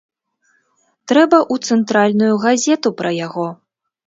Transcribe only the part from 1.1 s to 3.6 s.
Трэба ў цэнтральную газету пра яго.